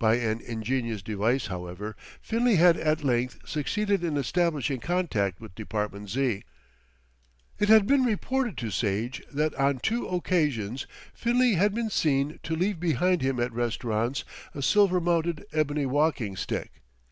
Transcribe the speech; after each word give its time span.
By 0.00 0.16
an 0.16 0.40
ingenious 0.40 1.00
device, 1.00 1.46
however, 1.46 1.94
Finlay 2.20 2.56
had 2.56 2.76
at 2.76 3.04
length 3.04 3.38
succeeded 3.48 4.02
in 4.02 4.16
establishing 4.16 4.80
contact 4.80 5.40
with 5.40 5.54
Department 5.54 6.10
Z. 6.10 6.42
It 7.60 7.68
had 7.68 7.86
been 7.86 8.02
reported 8.02 8.58
to 8.58 8.72
Sage 8.72 9.22
that 9.32 9.54
on 9.54 9.78
two 9.78 10.08
occasions 10.08 10.88
Finlay 11.14 11.52
had 11.52 11.72
been 11.72 11.88
seen 11.88 12.40
to 12.42 12.56
leave 12.56 12.80
behind 12.80 13.22
him 13.22 13.38
at 13.38 13.52
restaurants 13.52 14.24
a 14.56 14.60
silver 14.60 15.00
mounted 15.00 15.46
ebony 15.52 15.86
walking 15.86 16.34
stick. 16.34 16.82